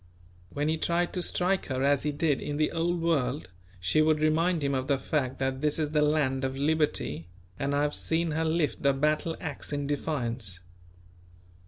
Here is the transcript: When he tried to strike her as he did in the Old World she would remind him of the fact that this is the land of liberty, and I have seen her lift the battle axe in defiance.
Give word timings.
When 0.49 0.67
he 0.67 0.77
tried 0.79 1.13
to 1.13 1.21
strike 1.21 1.67
her 1.67 1.83
as 1.83 2.01
he 2.01 2.11
did 2.11 2.41
in 2.41 2.57
the 2.57 2.71
Old 2.71 3.03
World 3.03 3.51
she 3.79 4.01
would 4.01 4.19
remind 4.19 4.63
him 4.63 4.73
of 4.73 4.87
the 4.87 4.97
fact 4.97 5.37
that 5.37 5.61
this 5.61 5.77
is 5.77 5.91
the 5.91 6.01
land 6.01 6.43
of 6.43 6.57
liberty, 6.57 7.27
and 7.59 7.75
I 7.75 7.83
have 7.83 7.93
seen 7.93 8.31
her 8.31 8.43
lift 8.43 8.81
the 8.81 8.93
battle 8.93 9.37
axe 9.39 9.71
in 9.71 9.85
defiance. 9.85 10.59